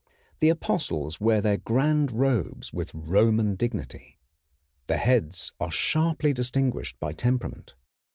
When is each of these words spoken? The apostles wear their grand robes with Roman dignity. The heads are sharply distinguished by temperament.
The 0.39 0.49
apostles 0.49 1.19
wear 1.21 1.41
their 1.41 1.57
grand 1.57 2.11
robes 2.11 2.73
with 2.73 2.89
Roman 2.95 3.53
dignity. 3.53 4.17
The 4.87 4.97
heads 4.97 5.51
are 5.59 5.69
sharply 5.69 6.33
distinguished 6.33 6.99
by 6.99 7.13
temperament. 7.13 7.75